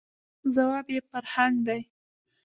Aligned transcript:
،ځواب 0.53 0.87
یې 0.93 0.99
«فرهنګ» 1.09 1.57
دی. 1.67 1.81